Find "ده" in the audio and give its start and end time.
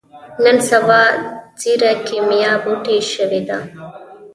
3.47-3.59